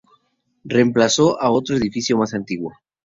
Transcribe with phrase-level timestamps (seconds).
[0.63, 2.73] Reemplazó a otro edificio más antiguo.